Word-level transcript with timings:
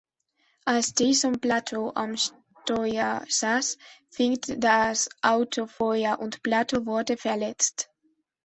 Als 0.71 0.95
Jason 0.97 1.39
Plato 1.43 1.91
am 1.95 2.15
Steuer 2.17 3.23
saß, 3.29 3.77
fing 4.09 4.39
das 4.57 5.07
Auto 5.21 5.67
Feuer 5.67 6.17
und 6.19 6.41
Plato 6.41 6.87
wurde 6.87 7.17
verletzt. 7.17 7.87